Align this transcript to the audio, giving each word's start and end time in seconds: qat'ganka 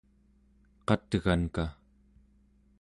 qat'ganka 0.87 1.65